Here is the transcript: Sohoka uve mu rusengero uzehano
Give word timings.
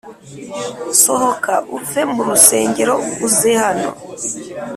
Sohoka 1.01 1.53
uve 1.77 2.01
mu 2.13 2.21
rusengero 2.27 2.95
uzehano 3.27 3.89